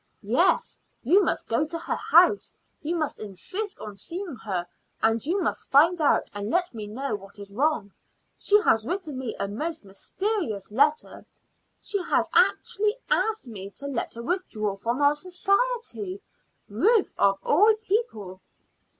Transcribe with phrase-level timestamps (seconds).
[0.23, 0.79] "Yes.
[1.03, 4.65] You must go to her house; you must insist on seeing her,
[5.03, 7.93] and you must find out and let me know what is wrong.
[8.35, 11.23] She has written me a most mysterious letter;
[11.79, 16.19] she has actually asked me to let her withdraw from our society.
[16.67, 18.41] Ruth, of all people!"